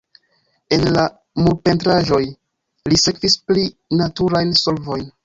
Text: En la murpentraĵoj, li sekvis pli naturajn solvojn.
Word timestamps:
En 0.77 0.85
la 0.95 1.01
murpentraĵoj, 1.47 2.21
li 2.93 2.99
sekvis 3.05 3.37
pli 3.51 3.67
naturajn 4.01 4.57
solvojn. 4.65 5.07